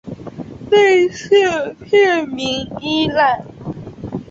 [0.71, 1.29] 类似
[1.85, 3.45] 片名一览